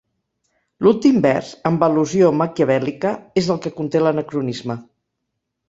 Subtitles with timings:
[0.85, 3.13] L'últim vers, amb l'al·lusió maquiavèl·lica,
[3.45, 4.83] és el que conté l'anacronisme.